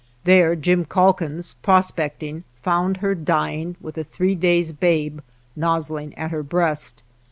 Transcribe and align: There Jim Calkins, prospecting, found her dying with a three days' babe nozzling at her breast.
There 0.23 0.55
Jim 0.55 0.85
Calkins, 0.85 1.53
prospecting, 1.61 2.43
found 2.55 2.97
her 3.05 3.13
dying 3.13 3.75
with 3.79 3.99
a 3.99 4.03
three 4.03 4.33
days' 4.33 4.71
babe 4.71 5.19
nozzling 5.55 6.15
at 6.17 6.31
her 6.31 6.41
breast. 6.41 7.03